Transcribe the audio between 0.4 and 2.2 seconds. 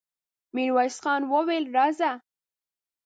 ميرويس خان وويل: راځه!